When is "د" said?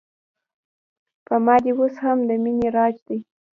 2.29-2.31